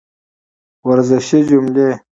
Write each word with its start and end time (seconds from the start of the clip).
ورزشي 0.87 1.39
جملې 1.49 1.89